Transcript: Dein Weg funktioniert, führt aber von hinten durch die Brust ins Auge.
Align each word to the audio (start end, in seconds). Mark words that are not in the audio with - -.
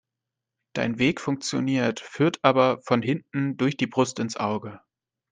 Dein 0.73 0.97
Weg 0.97 1.21
funktioniert, 1.21 1.99
führt 1.99 2.39
aber 2.41 2.81
von 2.85 3.03
hinten 3.03 3.55
durch 3.57 3.77
die 3.77 3.85
Brust 3.85 4.17
ins 4.17 4.35
Auge. 4.35 4.81